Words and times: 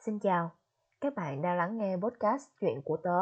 Xin 0.00 0.18
chào, 0.18 0.50
các 1.00 1.14
bạn 1.14 1.42
đang 1.42 1.56
lắng 1.56 1.78
nghe 1.78 1.96
podcast 1.96 2.48
Chuyện 2.60 2.82
của 2.84 2.96
tớ, 2.96 3.20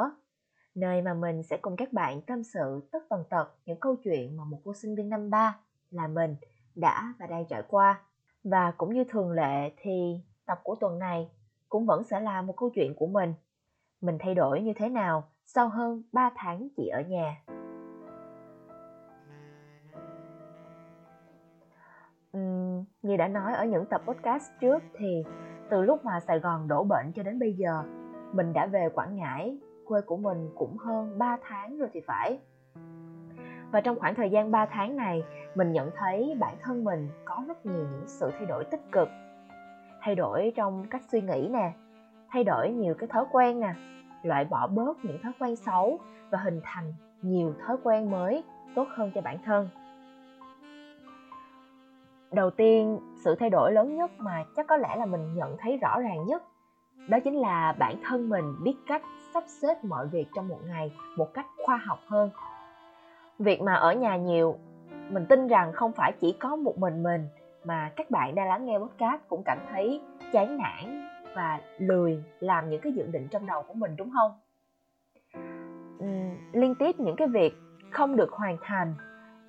nơi 0.74 1.02
mà 1.02 1.14
mình 1.14 1.42
sẽ 1.42 1.56
cùng 1.62 1.76
các 1.76 1.92
bạn 1.92 2.22
tâm 2.22 2.42
sự 2.42 2.88
tất 2.92 2.98
tần 3.08 3.24
tật 3.30 3.54
những 3.66 3.80
câu 3.80 3.96
chuyện 4.04 4.36
mà 4.36 4.44
một 4.44 4.58
cô 4.64 4.74
sinh 4.74 4.94
viên 4.94 5.08
năm 5.08 5.30
ba 5.30 5.58
là 5.90 6.06
mình 6.06 6.36
đã 6.74 7.14
và 7.18 7.26
đang 7.26 7.44
trải 7.48 7.62
qua. 7.68 8.00
Và 8.44 8.70
cũng 8.70 8.94
như 8.94 9.04
thường 9.04 9.30
lệ 9.30 9.72
thì 9.76 10.20
tập 10.46 10.60
của 10.62 10.74
tuần 10.74 10.98
này 10.98 11.30
cũng 11.68 11.86
vẫn 11.86 12.04
sẽ 12.04 12.20
là 12.20 12.42
một 12.42 12.56
câu 12.56 12.70
chuyện 12.74 12.94
của 12.96 13.06
mình. 13.06 13.34
Mình 14.00 14.18
thay 14.20 14.34
đổi 14.34 14.60
như 14.60 14.72
thế 14.76 14.88
nào 14.88 15.24
sau 15.44 15.68
hơn 15.68 16.02
3 16.12 16.30
tháng 16.36 16.68
chỉ 16.76 16.88
ở 16.88 17.00
nhà. 17.00 17.42
Uhm, 22.36 22.84
như 23.02 23.16
đã 23.16 23.28
nói 23.28 23.54
ở 23.54 23.64
những 23.64 23.86
tập 23.86 24.02
podcast 24.06 24.50
trước 24.60 24.78
thì 24.98 25.24
từ 25.70 25.82
lúc 25.82 26.04
mà 26.04 26.20
Sài 26.20 26.38
Gòn 26.38 26.68
đổ 26.68 26.84
bệnh 26.84 27.12
cho 27.12 27.22
đến 27.22 27.38
bây 27.38 27.52
giờ, 27.52 27.82
mình 28.32 28.52
đã 28.52 28.66
về 28.66 28.88
Quảng 28.94 29.16
Ngãi, 29.16 29.58
quê 29.84 30.00
của 30.00 30.16
mình 30.16 30.50
cũng 30.54 30.76
hơn 30.76 31.18
3 31.18 31.36
tháng 31.42 31.78
rồi 31.78 31.88
thì 31.92 32.00
phải. 32.06 32.38
Và 33.72 33.80
trong 33.80 33.98
khoảng 33.98 34.14
thời 34.14 34.30
gian 34.30 34.50
3 34.50 34.66
tháng 34.66 34.96
này, 34.96 35.22
mình 35.54 35.72
nhận 35.72 35.90
thấy 35.96 36.36
bản 36.40 36.54
thân 36.62 36.84
mình 36.84 37.08
có 37.24 37.44
rất 37.48 37.66
nhiều 37.66 37.86
những 37.92 38.04
sự 38.06 38.30
thay 38.30 38.46
đổi 38.46 38.64
tích 38.64 38.92
cực. 38.92 39.08
Thay 40.00 40.14
đổi 40.14 40.52
trong 40.56 40.86
cách 40.90 41.02
suy 41.12 41.20
nghĩ 41.20 41.48
nè, 41.52 41.72
thay 42.30 42.44
đổi 42.44 42.70
nhiều 42.70 42.94
cái 42.94 43.08
thói 43.08 43.24
quen 43.32 43.60
nè, 43.60 43.74
loại 44.22 44.44
bỏ 44.44 44.66
bớt 44.66 44.98
những 45.04 45.18
thói 45.22 45.32
quen 45.40 45.56
xấu 45.56 45.98
và 46.30 46.38
hình 46.38 46.60
thành 46.64 46.94
nhiều 47.22 47.54
thói 47.66 47.76
quen 47.82 48.10
mới 48.10 48.44
tốt 48.74 48.86
hơn 48.96 49.10
cho 49.14 49.20
bản 49.20 49.38
thân 49.44 49.68
đầu 52.38 52.50
tiên 52.50 53.00
sự 53.24 53.34
thay 53.34 53.50
đổi 53.50 53.72
lớn 53.72 53.96
nhất 53.96 54.10
mà 54.18 54.44
chắc 54.56 54.66
có 54.66 54.76
lẽ 54.76 54.96
là 54.96 55.06
mình 55.06 55.34
nhận 55.34 55.56
thấy 55.58 55.76
rõ 55.76 56.00
ràng 56.00 56.26
nhất 56.26 56.42
đó 57.08 57.18
chính 57.24 57.36
là 57.36 57.74
bản 57.78 57.96
thân 58.04 58.28
mình 58.28 58.44
biết 58.64 58.74
cách 58.86 59.02
sắp 59.34 59.44
xếp 59.46 59.84
mọi 59.84 60.06
việc 60.06 60.26
trong 60.34 60.48
một 60.48 60.58
ngày 60.68 60.92
một 61.16 61.34
cách 61.34 61.46
khoa 61.66 61.76
học 61.76 61.98
hơn. 62.06 62.30
Việc 63.38 63.60
mà 63.60 63.74
ở 63.74 63.92
nhà 63.92 64.16
nhiều 64.16 64.56
mình 65.10 65.26
tin 65.26 65.48
rằng 65.48 65.72
không 65.72 65.92
phải 65.92 66.12
chỉ 66.20 66.32
có 66.32 66.56
một 66.56 66.78
mình 66.78 67.02
mình 67.02 67.28
mà 67.64 67.92
các 67.96 68.10
bạn 68.10 68.34
đang 68.34 68.48
lắng 68.48 68.66
nghe 68.66 68.78
podcast 68.78 69.22
cũng 69.28 69.42
cảm 69.44 69.58
thấy 69.72 70.00
chán 70.32 70.58
nản 70.58 71.08
và 71.36 71.60
lười 71.78 72.24
làm 72.40 72.70
những 72.70 72.80
cái 72.80 72.92
dự 72.92 73.06
định 73.06 73.28
trong 73.30 73.46
đầu 73.46 73.62
của 73.68 73.74
mình 73.74 73.96
đúng 73.96 74.10
không? 74.10 74.32
Uhm, 76.04 76.36
liên 76.52 76.74
tiếp 76.74 77.00
những 77.00 77.16
cái 77.16 77.28
việc 77.28 77.54
không 77.90 78.16
được 78.16 78.30
hoàn 78.32 78.56
thành 78.62 78.94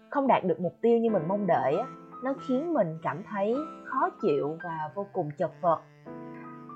không 0.09 0.27
đạt 0.27 0.43
được 0.43 0.59
mục 0.59 0.73
tiêu 0.81 0.97
như 0.97 1.09
mình 1.09 1.23
mong 1.27 1.47
đợi 1.47 1.75
nó 2.23 2.33
khiến 2.47 2.73
mình 2.73 2.97
cảm 3.01 3.23
thấy 3.23 3.55
khó 3.85 4.09
chịu 4.21 4.57
và 4.63 4.91
vô 4.95 5.07
cùng 5.13 5.29
chật 5.37 5.51
vật. 5.61 5.81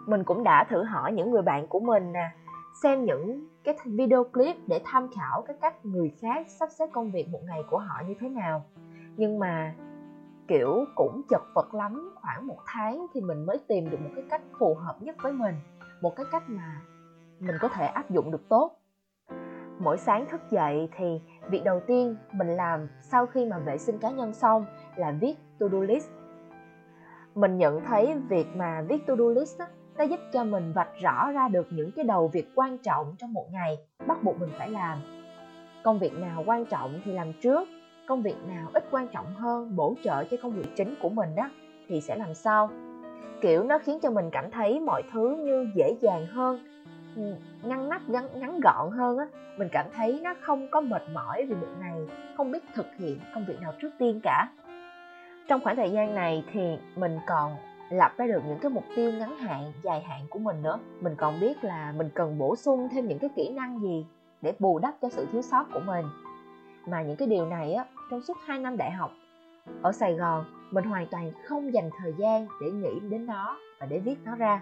Mình 0.06 0.24
cũng 0.24 0.44
đã 0.44 0.64
thử 0.70 0.84
hỏi 0.84 1.12
những 1.12 1.32
người 1.32 1.42
bạn 1.42 1.68
của 1.68 1.80
mình 1.80 2.12
nè, 2.12 2.32
xem 2.84 3.06
những 3.06 3.48
cái 3.64 3.76
video 3.86 4.24
clip 4.24 4.56
để 4.68 4.82
tham 4.86 5.08
khảo 5.16 5.42
cái 5.42 5.58
cách 5.62 5.86
người 5.86 6.14
khác 6.22 6.46
sắp 6.50 6.70
xếp 6.72 6.90
công 6.94 7.12
việc 7.12 7.30
một 7.30 7.40
ngày 7.48 7.64
của 7.70 7.78
họ 7.78 8.02
như 8.08 8.14
thế 8.20 8.30
nào. 8.30 8.66
Nhưng 9.18 9.40
mà, 9.40 9.76
kiểu, 10.48 10.86
cũng 10.96 11.22
chật 11.30 11.42
vật 11.56 11.74
lắm. 11.74 12.16
Khoảng 12.16 12.48
một 12.48 12.58
tháng 12.66 13.06
thì 13.14 13.22
mình 13.22 13.46
mới 13.46 13.60
tìm 13.68 13.90
được 13.90 14.02
một 14.02 14.10
cái 14.16 14.24
cách 14.30 14.42
phù 14.60 14.76
hợp 14.76 14.96
nhất 15.02 15.16
với 15.22 15.34
mình, 15.34 15.56
một 16.02 16.16
cái 16.16 16.26
cách 16.32 16.44
mà 16.48 16.82
mình 17.40 17.56
có 17.62 17.68
thể 17.68 17.86
áp 17.86 18.10
dụng 18.10 18.32
được 18.32 18.50
tốt 18.50 18.72
mỗi 19.80 19.98
sáng 19.98 20.26
thức 20.26 20.42
dậy 20.52 20.90
thì 20.98 21.22
việc 21.50 21.64
đầu 21.64 21.80
tiên 21.88 22.16
mình 22.32 22.48
làm 22.48 22.88
sau 23.02 23.26
khi 23.26 23.46
mà 23.46 23.60
vệ 23.60 23.78
sinh 23.78 23.98
cá 23.98 24.10
nhân 24.10 24.34
xong 24.34 24.66
là 24.96 25.12
viết 25.12 25.34
to-do 25.60 25.80
list. 25.80 26.10
Mình 27.36 27.58
nhận 27.58 27.82
thấy 27.86 28.16
việc 28.30 28.48
mà 28.56 28.82
viết 28.82 29.08
to-do 29.08 29.26
list 29.30 29.60
đó, 29.60 29.66
nó 29.98 30.04
giúp 30.04 30.20
cho 30.34 30.44
mình 30.44 30.74
vạch 30.74 30.90
rõ 31.02 31.32
ra 31.32 31.48
được 31.48 31.68
những 31.72 31.92
cái 31.96 32.06
đầu 32.06 32.28
việc 32.28 32.52
quan 32.56 32.78
trọng 32.78 33.16
trong 33.18 33.34
một 33.34 33.46
ngày 33.52 33.78
bắt 34.08 34.24
buộc 34.24 34.40
mình 34.40 34.50
phải 34.58 34.70
làm. 34.70 35.00
Công 35.84 36.00
việc 36.00 36.14
nào 36.14 36.44
quan 36.46 36.66
trọng 36.66 37.00
thì 37.06 37.14
làm 37.14 37.34
trước 37.42 37.68
công 38.08 38.22
việc 38.22 38.36
nào 38.48 38.70
ít 38.74 38.84
quan 38.92 39.08
trọng 39.08 39.34
hơn 39.34 39.76
bổ 39.76 39.96
trợ 40.04 40.24
cho 40.24 40.38
công 40.44 40.52
việc 40.52 40.76
chính 40.76 40.96
của 41.02 41.10
mình 41.10 41.36
đó 41.36 41.50
thì 41.88 42.02
sẽ 42.02 42.16
làm 42.16 42.34
sau. 42.34 42.70
Kiểu 43.42 43.64
nó 43.64 43.80
khiến 43.80 44.00
cho 44.02 44.12
mình 44.12 44.30
cảm 44.32 44.52
thấy 44.52 44.80
mọi 44.80 45.04
thứ 45.14 45.38
như 45.46 45.68
dễ 45.76 45.96
dàng 46.02 46.28
hơn 46.28 46.60
ngăn 47.64 47.90
nắp 47.90 48.10
ngắn, 48.10 48.28
ngắn 48.40 48.60
gọn 48.60 48.92
hơn 48.92 49.18
á 49.18 49.26
mình 49.58 49.70
cảm 49.72 49.86
thấy 49.96 50.20
nó 50.24 50.34
không 50.42 50.68
có 50.72 50.82
mệt 50.82 51.02
mỏi 51.14 51.46
vì 51.46 51.56
việc 51.56 51.78
này 51.80 52.00
không 52.38 52.52
biết 52.52 52.64
thực 52.74 52.88
hiện 52.98 53.20
công 53.36 53.46
việc 53.46 53.62
nào 53.62 53.74
trước 53.82 53.90
tiên 54.00 54.20
cả. 54.24 54.48
Trong 55.48 55.62
khoảng 55.64 55.76
thời 55.76 55.92
gian 55.92 56.16
này 56.16 56.44
thì 56.54 56.78
mình 56.96 57.20
còn 57.28 57.56
lập 57.90 58.12
ra 58.18 58.28
được 58.28 58.42
những 58.48 58.60
cái 58.60 58.72
mục 58.72 58.84
tiêu 58.96 59.12
ngắn 59.12 59.38
hạn 59.38 59.72
dài 59.84 60.02
hạn 60.02 60.22
của 60.30 60.40
mình 60.40 60.62
nữa. 60.62 60.80
Mình 61.02 61.16
còn 61.18 61.40
biết 61.40 61.64
là 61.64 61.94
mình 61.98 62.10
cần 62.14 62.38
bổ 62.38 62.56
sung 62.56 62.90
thêm 62.92 63.08
những 63.08 63.20
cái 63.20 63.30
kỹ 63.36 63.50
năng 63.50 63.80
gì 63.80 64.06
để 64.42 64.54
bù 64.60 64.80
đắp 64.80 64.94
cho 65.02 65.10
sự 65.10 65.28
thiếu 65.32 65.42
sót 65.42 65.66
của 65.74 65.82
mình. 65.86 66.06
Mà 66.88 67.02
những 67.02 67.16
cái 67.16 67.28
điều 67.28 67.46
này 67.46 67.74
á 67.74 67.86
trong 68.12 68.22
suốt 68.22 68.38
2 68.46 68.60
năm 68.60 68.78
đại 68.78 68.92
học 68.92 69.12
ở 69.82 69.92
Sài 69.92 70.14
Gòn 70.14 70.46
mình 70.72 70.84
hoàn 70.84 71.08
toàn 71.08 71.32
không 71.46 71.74
dành 71.74 71.90
thời 71.98 72.14
gian 72.18 72.48
để 72.62 72.72
nghĩ 72.72 73.00
đến 73.10 73.26
nó 73.26 73.58
và 73.80 73.86
để 73.86 74.00
viết 74.00 74.16
nó 74.26 74.36
ra. 74.36 74.62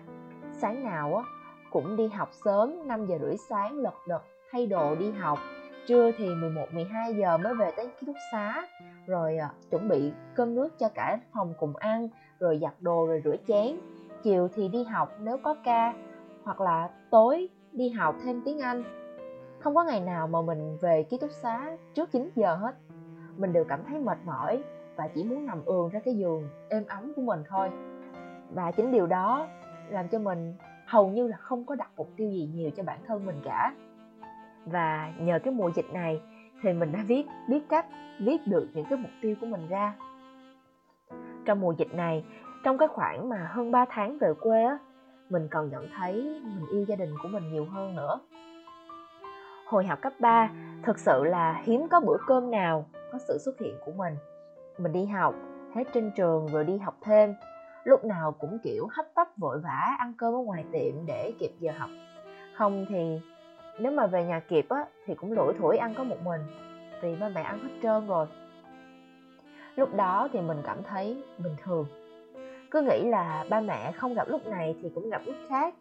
Sáng 0.52 0.84
nào 0.84 1.16
á 1.16 1.24
cũng 1.72 1.96
đi 1.96 2.08
học 2.08 2.30
sớm 2.46 2.88
5 2.88 3.06
giờ 3.06 3.18
rưỡi 3.22 3.38
sáng 3.38 3.78
lật 3.78 3.94
đật 4.08 4.24
thay 4.52 4.68
đồ 4.68 4.96
đi 4.96 5.12
học. 5.12 5.40
Trưa 5.88 6.12
thì 6.18 6.36
11 6.36 6.66
12 6.74 7.14
giờ 7.14 7.38
mới 7.38 7.56
về 7.56 7.72
tới 7.78 7.88
ký 7.88 8.08
túc 8.08 8.16
xá. 8.32 8.68
Rồi 9.08 9.38
à, 9.38 9.52
chuẩn 9.70 9.90
bị 9.90 10.12
cơm 10.36 10.56
nước 10.56 10.80
cho 10.80 10.90
cả 10.90 11.20
phòng 11.34 11.54
cùng 11.60 11.76
ăn 11.76 12.10
rồi 12.40 12.60
giặt 12.62 12.74
đồ 12.80 13.08
rồi 13.08 13.22
rửa 13.24 13.36
chén. 13.48 13.76
Chiều 14.24 14.48
thì 14.56 14.68
đi 14.68 14.84
học 14.84 15.18
nếu 15.20 15.38
có 15.44 15.56
ca 15.64 15.94
hoặc 16.44 16.62
là 16.62 16.90
tối 17.10 17.50
đi 17.72 17.90
học 17.90 18.16
thêm 18.24 18.42
tiếng 18.46 18.60
Anh. 18.60 18.84
Không 19.60 19.76
có 19.76 19.84
ngày 19.84 20.02
nào 20.02 20.28
mà 20.28 20.42
mình 20.42 20.78
về 20.82 21.04
ký 21.04 21.18
túc 21.18 21.32
xá 21.32 21.78
trước 21.94 22.12
9 22.12 22.30
giờ 22.36 22.56
hết. 22.56 22.76
Mình 23.38 23.54
đều 23.54 23.64
cảm 23.64 23.84
thấy 23.84 24.00
mệt 24.00 24.18
mỏi 24.26 24.64
và 24.96 25.08
chỉ 25.08 25.24
muốn 25.24 25.46
nằm 25.46 25.66
ườn 25.66 25.90
ra 25.90 26.00
cái 26.06 26.16
giường 26.16 26.50
êm 26.70 26.86
ấm 26.88 27.14
của 27.16 27.22
mình 27.22 27.44
thôi. 27.50 27.70
Và 28.54 28.72
chính 28.72 28.92
điều 28.92 29.08
đó 29.08 29.48
làm 29.90 30.08
cho 30.08 30.20
mình 30.20 30.56
hầu 30.92 31.08
như 31.08 31.28
là 31.28 31.38
không 31.38 31.66
có 31.66 31.76
đặt 31.76 31.90
mục 31.98 32.10
tiêu 32.18 32.30
gì 32.30 32.50
nhiều 32.54 32.72
cho 32.76 32.84
bản 32.84 33.00
thân 33.08 33.26
mình 33.26 33.42
cả. 33.44 33.74
Và 34.66 35.14
nhờ 35.20 35.40
cái 35.44 35.54
mùa 35.54 35.72
dịch 35.76 35.94
này 35.94 36.22
thì 36.64 36.74
mình 36.74 36.92
đã 36.92 37.00
viết, 37.08 37.26
biết 37.50 37.64
cách 37.70 37.86
viết 38.20 38.48
được 38.48 38.68
những 38.74 38.86
cái 38.90 38.98
mục 38.98 39.12
tiêu 39.22 39.36
của 39.42 39.48
mình 39.48 39.68
ra. 39.68 39.94
Trong 41.46 41.62
mùa 41.62 41.72
dịch 41.72 41.94
này, 41.94 42.24
trong 42.64 42.78
cái 42.78 42.88
khoảng 42.88 43.30
mà 43.30 43.50
hơn 43.52 43.72
3 43.72 43.86
tháng 43.90 44.18
về 44.18 44.34
quê 44.42 44.64
á, 44.64 44.78
mình 45.30 45.48
còn 45.52 45.70
nhận 45.70 45.88
thấy 45.98 46.42
mình 46.44 46.66
yêu 46.72 46.86
gia 46.88 46.96
đình 46.96 47.14
của 47.24 47.30
mình 47.30 47.52
nhiều 47.52 47.66
hơn 47.66 47.96
nữa. 47.96 48.20
Hồi 49.68 49.86
học 49.86 50.00
cấp 50.02 50.14
3 50.20 50.52
thực 50.84 51.00
sự 51.00 51.24
là 51.24 51.62
hiếm 51.64 51.88
có 51.92 52.00
bữa 52.00 52.18
cơm 52.28 52.52
nào 52.52 52.86
có 53.12 53.18
sự 53.28 53.38
xuất 53.46 53.60
hiện 53.60 53.76
của 53.86 53.92
mình. 53.92 54.14
Mình 54.78 54.92
đi 54.92 55.06
học, 55.06 55.36
hết 55.76 55.84
trên 55.94 56.12
trường 56.16 56.48
rồi 56.48 56.64
đi 56.64 56.78
học 56.78 56.96
thêm 57.02 57.34
lúc 57.84 58.06
nào 58.06 58.32
cũng, 58.32 58.60
kiểu, 58.64 58.88
hấp 58.92 59.06
tấp, 59.16 59.28
vội 59.38 59.60
vã, 59.60 59.96
ăn 60.00 60.14
cơm 60.18 60.34
ở 60.34 60.38
ngoài 60.38 60.66
tiệm 60.72 61.06
để 61.06 61.34
kịp 61.40 61.52
giờ 61.60 61.72
học. 61.78 61.90
Không 62.56 62.86
thì 62.90 63.20
nếu 63.80 63.92
mà 63.92 64.08
về 64.08 64.24
nhà 64.24 64.40
kịp 64.40 64.66
á, 64.70 64.86
thì 65.06 65.16
cũng 65.16 65.32
lủi 65.32 65.54
thủi 65.54 65.78
ăn 65.78 65.94
có 65.98 66.04
một 66.04 66.18
mình, 66.24 66.42
vì 67.02 67.16
ba 67.16 67.30
mẹ 67.30 67.42
ăn 67.42 67.60
hết 67.60 67.70
trơn 67.84 68.08
rồi. 68.08 68.28
Lúc 69.76 69.96
đó 69.96 70.28
thì 70.34 70.42
mình 70.42 70.58
cảm 70.64 70.84
thấy 70.84 71.24
bình 71.38 71.56
thường. 71.64 71.86
Cứ 72.72 72.82
nghĩ 72.82 73.10
là 73.10 73.46
ba 73.50 73.62
mẹ 73.62 73.92
không 73.92 74.14
gặp 74.14 74.30
lúc 74.30 74.48
này 74.48 74.76
thì 74.82 74.92
cũng 74.96 75.10
gặp 75.10 75.22
lúc 75.26 75.36
khác, 75.50 75.76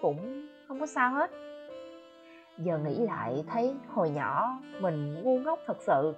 cũng 0.00 0.46
không 0.68 0.80
có 0.80 0.86
sao 0.86 1.10
hết. 1.10 1.30
Giờ 2.58 2.78
nghĩ 2.78 2.98
lại 2.98 3.44
thấy 3.52 3.74
hồi 3.88 4.10
nhỏ 4.10 4.58
mình 4.80 5.22
ngu 5.22 5.38
ngốc 5.38 5.58
thật 5.66 5.76
sự. 5.80 6.14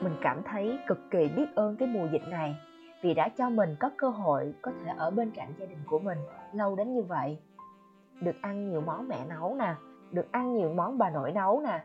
Mình 0.00 0.16
cảm 0.20 0.42
thấy 0.42 0.78
cực 0.86 0.98
kỳ 1.10 1.28
biết 1.28 1.46
ơn 1.54 1.76
cái 1.76 1.88
mùa 1.88 2.06
dịch 2.12 2.28
này 2.28 2.56
vì 3.04 3.14
đã 3.14 3.28
cho 3.28 3.50
mình 3.50 3.76
có 3.80 3.90
cơ 3.96 4.08
hội 4.08 4.54
có 4.62 4.72
thể 4.84 4.92
ở 4.96 5.10
bên 5.10 5.30
cạnh 5.30 5.48
gia 5.58 5.66
đình 5.66 5.78
của 5.86 5.98
mình 5.98 6.18
lâu 6.52 6.76
đến 6.76 6.94
như 6.94 7.02
vậy. 7.02 7.38
Được 8.20 8.36
ăn 8.40 8.70
nhiều 8.70 8.80
món 8.80 9.08
mẹ 9.08 9.26
nấu 9.28 9.54
nè, 9.54 9.74
được 10.12 10.32
ăn 10.32 10.56
nhiều 10.56 10.68
món 10.74 10.98
bà 10.98 11.10
nội 11.10 11.32
nấu 11.32 11.60
nè. 11.60 11.84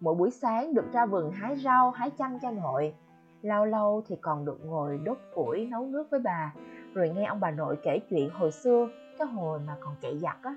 Mỗi 0.00 0.14
buổi 0.14 0.30
sáng 0.30 0.74
được 0.74 0.92
ra 0.92 1.06
vườn 1.06 1.30
hái 1.30 1.56
rau, 1.56 1.90
hái 1.90 2.10
chanh 2.18 2.38
cho 2.42 2.50
nội. 2.50 2.94
Lâu 3.42 3.64
lâu 3.64 4.02
thì 4.06 4.16
còn 4.20 4.44
được 4.44 4.58
ngồi 4.64 5.00
đốt 5.04 5.18
củi 5.34 5.66
nấu 5.66 5.86
nước 5.86 6.10
với 6.10 6.20
bà, 6.20 6.54
rồi 6.94 7.08
nghe 7.08 7.24
ông 7.24 7.40
bà 7.40 7.50
nội 7.50 7.76
kể 7.82 7.98
chuyện 8.10 8.30
hồi 8.30 8.52
xưa, 8.52 8.88
cái 9.18 9.28
hồi 9.28 9.58
mà 9.66 9.76
còn 9.80 9.94
chạy 10.00 10.18
giặt 10.18 10.36
á. 10.42 10.54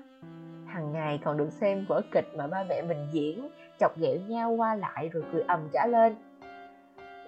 Hàng 0.66 0.92
ngày 0.92 1.20
còn 1.24 1.36
được 1.36 1.50
xem 1.52 1.84
vở 1.88 2.00
kịch 2.12 2.26
mà 2.36 2.46
ba 2.46 2.64
mẹ 2.68 2.82
mình 2.82 3.08
diễn, 3.12 3.48
chọc 3.80 3.98
ghẹo 3.98 4.16
nhau 4.28 4.50
qua 4.50 4.74
lại 4.74 5.08
rồi 5.08 5.24
cười 5.32 5.42
ầm 5.42 5.68
trả 5.72 5.86
lên 5.86 6.16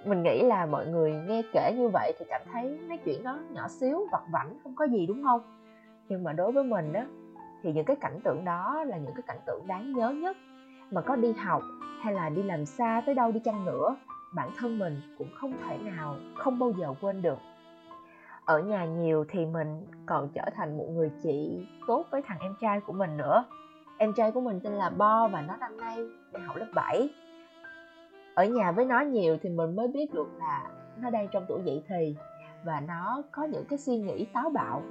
mình 0.07 0.23
nghĩ 0.23 0.43
là 0.43 0.67
mọi 0.67 0.87
người 0.87 1.13
nghe 1.13 1.43
kể 1.53 1.73
như 1.77 1.89
vậy 1.89 2.13
thì 2.19 2.25
cảm 2.29 2.41
thấy 2.53 2.79
mấy 2.89 2.99
chuyện 2.99 3.23
đó 3.25 3.39
nhỏ 3.51 3.69
xíu, 3.69 4.07
vặt 4.13 4.23
vảnh, 4.33 4.59
không 4.63 4.75
có 4.75 4.85
gì, 4.85 5.07
đúng 5.07 5.23
không? 5.25 5.41
Nhưng 6.09 6.25
mà 6.25 6.33
đối 6.33 6.53
với 6.53 6.65
mình 6.65 6.93
đó 6.93 7.01
thì 7.63 7.73
những 7.73 7.85
cái 7.85 7.97
cảnh 7.97 8.21
tượng 8.25 8.45
đó 8.45 8.85
là 8.85 8.97
những 8.97 9.15
cái 9.15 9.23
cảnh 9.27 9.39
tượng 9.47 9.67
đáng 9.67 9.93
nhớ 9.93 10.11
nhất. 10.11 10.37
Mà 10.91 11.01
có 11.01 11.17
đi 11.17 11.33
học 11.33 11.63
hay 12.01 12.15
là 12.15 12.29
đi 12.29 12.43
làm 12.43 12.65
xa 12.65 13.03
tới 13.07 13.15
đâu 13.15 13.33
đi 13.33 13.41
chăng 13.41 13.65
nữa, 13.65 13.97
bản 14.35 14.51
thân 14.59 14.79
mình 14.79 15.01
cũng 15.19 15.29
không 15.35 15.53
thể 15.69 15.79
nào 15.79 16.17
không 16.37 16.59
bao 16.59 16.73
giờ 16.79 16.95
quên 17.01 17.23
được. 17.23 17.39
Ở 18.45 18.61
nhà 18.61 18.85
nhiều 18.85 19.25
thì 19.29 19.47
mình 19.47 19.87
còn 20.07 20.29
trở 20.35 20.45
thành 20.55 20.79
một 20.79 20.87
người 20.91 21.11
chị 21.23 21.67
tốt 21.87 22.05
với 22.11 22.23
thằng 22.23 22.39
em 22.41 22.55
trai 22.61 22.81
của 22.81 22.93
mình 22.93 23.17
nữa. 23.17 23.45
Em 23.99 24.13
trai 24.13 24.33
của 24.33 24.41
mình 24.41 24.61
tên 24.65 24.73
là 24.73 24.91
Bo 24.91 25.29
và 25.29 25.41
nó 25.41 25.57
năm 25.57 25.77
nay 25.77 25.97
đang 26.33 26.43
học 26.43 26.57
lớp 26.57 26.67
7 26.75 27.11
ở 28.37 28.45
nhà 28.45 28.73
với 28.73 28.85
nó 28.85 29.01
nhiều 29.01 29.37
thì 29.43 29.51
mình 29.51 29.77
mới 29.77 29.89
biết 29.89 30.15
được 30.15 30.29
là 30.39 30.63
nó 30.97 31.11
đang 31.11 31.29
trong 31.29 31.45
tuổi 31.49 31.61
dậy 31.65 31.83
thì 31.89 32.17
và 32.65 32.81
nó 32.81 33.23
có 33.31 33.45
những 33.45 33.65
cái 33.69 33.79
suy 33.79 33.97
nghĩ 33.97 34.27
táo 34.33 34.51
bạo. 34.51 34.83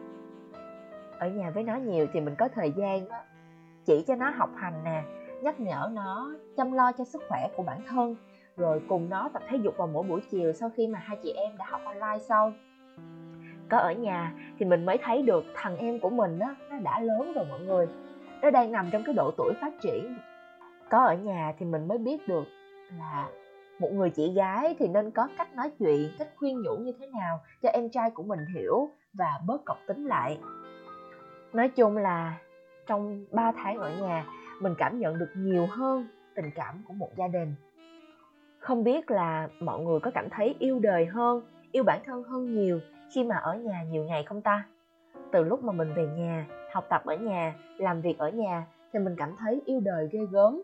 Ở 1.20 1.30
nhà 1.30 1.52
với 1.52 1.64
nó 1.64 1.76
nhiều 1.76 2.08
thì 2.14 2.20
mình 2.20 2.36
có 2.38 2.48
thời 2.48 2.72
gian 2.72 3.10
đó, 3.10 3.18
chỉ 3.86 4.04
cho 4.08 4.16
nó 4.16 4.30
học 4.30 4.50
hành 4.56 4.84
nè 4.84 5.04
nhắc 5.42 5.60
nhở 5.60 5.90
nó 5.94 6.32
chăm 6.58 6.72
lo 6.72 6.92
cho 6.92 7.04
sức 7.04 7.22
khỏe 7.30 7.48
của 7.58 7.64
bản 7.64 7.82
thân 7.88 8.16
rồi 8.58 8.82
cùng 8.90 9.10
nó 9.10 9.30
tập 9.34 9.44
thể 9.50 9.58
dục 9.58 9.78
vào 9.78 9.88
mỗi 9.88 10.04
buổi 10.04 10.22
chiều 10.32 10.54
sau 10.54 10.70
khi 10.76 10.88
mà 10.88 11.00
hai 11.00 11.18
chị 11.24 11.32
em 11.32 11.58
đã 11.58 11.66
học 11.70 11.82
online 11.86 12.20
xong. 12.20 12.54
Có 13.70 13.78
ở 13.78 13.92
nhà 13.92 14.34
thì 14.60 14.66
mình 14.66 14.86
mới 14.86 14.98
thấy 15.04 15.22
được 15.22 15.44
thằng 15.56 15.78
em 15.78 16.00
của 16.00 16.10
mình 16.10 16.40
đó 16.40 16.56
nó 16.70 16.80
đã 16.80 17.00
lớn 17.00 17.34
rồi 17.36 17.46
mọi 17.50 17.60
người. 17.60 17.88
Nó 18.42 18.52
đang 18.52 18.72
nằm 18.72 18.90
trong 18.92 19.04
cái 19.06 19.16
độ 19.16 19.32
tuổi 19.38 19.54
phát 19.62 19.74
triển. 19.82 20.18
Có 20.90 21.06
ở 21.06 21.14
nhà 21.14 21.54
thì 21.60 21.66
mình 21.66 21.88
mới 21.88 21.98
biết 21.98 22.28
được 22.28 22.44
là 22.98 23.30
một 23.80 23.90
người 23.92 24.10
chị 24.10 24.34
gái 24.34 24.76
thì 24.80 24.88
nên 24.88 25.12
có 25.12 25.28
cách 25.38 25.56
nói 25.56 25.72
chuyện, 25.80 26.10
cách 26.20 26.30
khuyên 26.36 26.62
nhủ 26.62 26.78
như 26.78 26.92
thế 27.00 27.08
nào 27.08 27.40
cho 27.62 27.70
em 27.70 27.90
trai 27.90 28.12
của 28.12 28.24
mình 28.24 28.40
hiểu 28.56 28.90
và 29.14 29.40
bớt 29.46 29.66
cọc 29.66 29.78
tính 29.88 30.06
lại. 30.06 30.40
Nói 31.54 31.70
chung 31.70 31.98
là 31.98 32.38
trong 32.88 33.26
3 33.32 33.52
tháng 33.52 33.78
ở 33.78 33.92
nhà, 34.02 34.26
mình 34.60 34.74
cảm 34.78 35.00
nhận 35.00 35.20
được 35.20 35.30
nhiều 35.36 35.68
hơn 35.72 36.08
tình 36.36 36.52
cảm 36.56 36.84
của 36.88 36.94
một 36.94 37.10
gia 37.18 37.28
đình. 37.28 37.56
Không 38.60 38.84
biết 38.84 39.12
là 39.12 39.48
mọi 39.60 39.80
người 39.82 40.00
có 40.00 40.12
cảm 40.12 40.30
thấy 40.30 40.56
yêu 40.60 40.80
đời 40.80 41.06
hơn, 41.06 41.42
yêu 41.72 41.84
bản 41.84 42.00
thân 42.06 42.24
hơn 42.24 42.54
nhiều 42.54 42.80
khi 43.14 43.24
mà 43.24 43.36
ở 43.36 43.56
nhà 43.56 43.84
nhiều 43.84 44.04
ngày 44.04 44.24
không 44.24 44.42
ta? 44.42 44.66
Từ 45.32 45.44
lúc 45.44 45.64
mà 45.64 45.74
mình 45.74 45.94
về 45.94 46.08
nhà, 46.08 46.46
học 46.74 46.86
tập 46.90 47.02
ở 47.06 47.16
nhà, 47.16 47.56
làm 47.78 48.02
việc 48.02 48.18
ở 48.18 48.30
nhà 48.30 48.68
thì 48.94 49.00
mình 49.00 49.16
cảm 49.18 49.36
thấy 49.40 49.62
yêu 49.66 49.80
đời 49.80 50.10
ghê 50.12 50.20
gớm 50.32 50.62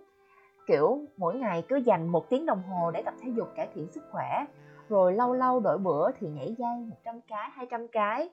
kiểu, 0.68 1.00
mỗi 1.18 1.36
ngày 1.36 1.64
cứ 1.70 1.76
dành 1.76 2.08
một 2.08 2.30
tiếng 2.30 2.46
đồng 2.46 2.64
hồ 2.64 2.92
để 2.92 3.02
tập 3.02 3.14
thể 3.22 3.32
dục, 3.36 3.48
cải 3.56 3.68
thiện 3.74 3.88
sức 3.92 4.04
khỏe, 4.12 4.46
rồi 4.90 5.14
lâu 5.14 5.34
lâu 5.34 5.60
đổi 5.60 5.78
bữa 5.78 6.12
thì 6.20 6.28
nhảy 6.28 6.56
dây 6.58 6.78
100 6.90 7.22
cái 7.28 7.50
200 7.54 7.88
cái. 7.88 8.30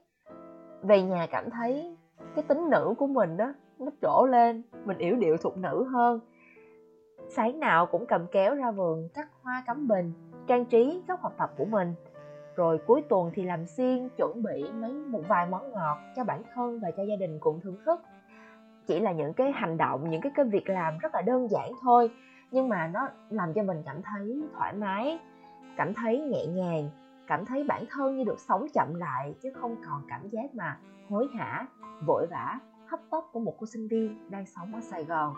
Về 0.83 1.03
nhà 1.03 1.27
cảm 1.31 1.51
thấy 1.51 1.97
cái 2.35 2.45
tính 2.49 2.71
nữ 2.71 2.95
của 2.99 3.07
mình 3.07 3.37
đó 3.37 3.53
nó 3.79 3.91
trổ 4.03 4.27
lên, 4.27 4.63
mình 4.85 4.99
yểu 4.99 5.17
điệu 5.17 5.37
thục 5.37 5.57
nữ 5.57 5.85
hơn. 5.85 6.21
Sáng 7.29 7.61
nào 7.61 7.87
cũng 7.87 8.07
cầm 8.07 8.27
kéo 8.33 8.55
ra 8.55 8.71
vườn 8.71 9.09
cắt 9.15 9.29
hoa 9.43 9.63
cắm 9.67 9.89
bình, 9.89 10.13
trang 10.47 10.65
trí 10.65 11.03
góc 11.09 11.21
học 11.21 11.33
tập 11.39 11.51
của 11.57 11.65
mình. 11.65 11.95
Rồi 12.57 12.79
cuối 12.87 13.03
tuần 13.09 13.31
thì 13.35 13.43
làm 13.43 13.67
xiên, 13.67 14.09
chuẩn 14.17 14.43
bị 14.43 14.65
mấy 14.73 14.93
một 14.93 15.21
vài 15.29 15.47
món 15.47 15.73
ngọt 15.73 15.99
cho 16.17 16.25
bản 16.25 16.43
thân 16.55 16.81
và 16.83 16.91
cho 16.97 17.03
gia 17.03 17.17
đình 17.17 17.39
cùng 17.41 17.61
thưởng 17.61 17.77
thức 17.87 18.01
chỉ 18.89 19.01
là 19.01 19.13
những 19.13 19.33
cái 19.33 19.53
hành 19.53 19.77
động, 19.77 20.11
những 20.11 20.21
cái 20.21 20.33
cái 20.35 20.45
việc 20.45 20.69
làm 20.69 20.99
rất 20.99 21.15
là 21.15 21.23
đơn 21.23 21.49
giản 21.49 21.73
thôi, 21.83 22.11
nhưng 22.51 22.69
mà 22.69 22.87
nó 22.87 23.09
làm 23.31 23.53
cho 23.55 23.63
mình 23.63 23.83
cảm 23.87 24.03
thấy 24.03 24.43
thoải 24.55 24.73
mái, 24.73 25.19
cảm 25.77 25.95
thấy 25.95 26.21
nhẹ 26.21 26.47
nhàng, 26.47 26.91
cảm 27.27 27.45
thấy 27.45 27.65
bản 27.65 27.85
thân 27.91 28.17
như 28.17 28.25
được 28.25 28.41
sống 28.41 28.67
chậm 28.75 28.95
lại, 28.95 29.35
chứ 29.43 29.53
không 29.55 29.77
còn 29.87 30.03
cảm 30.09 30.29
giác 30.29 30.55
mà 30.55 30.77
hối 31.11 31.29
hả, 31.39 31.67
vội 32.07 32.27
vã, 32.31 32.59
hấp 32.87 33.01
tấp 33.11 33.21
của 33.33 33.41
một 33.41 33.55
cô 33.59 33.67
sinh 33.67 33.89
viên 33.89 34.31
đang 34.31 34.47
sống 34.47 34.75
ở 34.75 34.81
sài 34.81 35.05
gòn. 35.05 35.35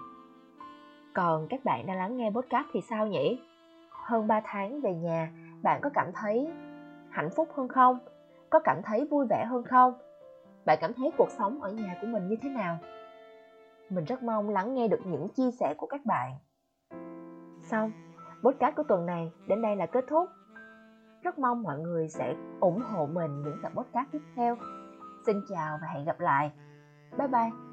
Còn 1.14 1.46
các 1.48 1.64
bạn 1.64 1.86
đang 1.86 1.96
lắng 1.96 2.16
nghe 2.16 2.30
podcast 2.30 2.66
thì 2.72 2.80
sao 2.80 3.06
nhỉ? 3.06 3.40
Hơn 3.90 4.26
3 4.26 4.40
tháng 4.44 4.80
về 4.80 4.94
nhà, 4.94 5.32
bạn 5.62 5.80
có 5.82 5.90
cảm 5.94 6.10
thấy 6.14 6.48
hạnh 7.10 7.30
phúc 7.36 7.48
hơn 7.54 7.68
không? 7.68 7.98
Có 8.50 8.58
cảm 8.58 8.82
thấy 8.84 9.06
vui 9.10 9.26
vẻ 9.30 9.44
hơn 9.44 9.64
không? 9.64 9.94
Bạn 10.64 10.78
cảm 10.80 10.92
thấy 10.94 11.10
cuộc 11.16 11.30
sống 11.30 11.62
ở 11.62 11.70
nhà 11.72 11.96
của 12.00 12.06
mình 12.06 12.28
như 12.28 12.36
thế 12.42 12.48
nào? 12.48 12.78
Mình 13.90 14.04
rất 14.04 14.22
mong 14.22 14.48
lắng 14.48 14.74
nghe 14.74 14.88
được 14.88 15.00
những 15.06 15.28
chia 15.28 15.50
sẻ 15.60 15.74
của 15.78 15.86
các 15.86 16.00
bạn. 16.06 16.36
Xong, 17.60 17.92
podcast 18.42 18.76
của 18.76 18.82
tuần 18.88 19.06
này 19.06 19.32
đến 19.48 19.62
đây 19.62 19.76
là 19.76 19.86
kết 19.86 20.04
thúc. 20.08 20.28
Rất 21.22 21.38
mong 21.38 21.62
mọi 21.62 21.78
người 21.78 22.08
sẽ 22.08 22.34
ủng 22.60 22.80
hộ 22.80 23.06
mình 23.06 23.42
những 23.42 23.56
tập 23.62 23.72
podcast 23.74 24.06
tiếp 24.12 24.22
theo. 24.36 24.56
Xin 25.26 25.36
chào 25.48 25.78
và 25.82 25.88
hẹn 25.94 26.04
gặp 26.04 26.20
lại. 26.20 26.52
Bye 27.18 27.28
bye. 27.28 27.69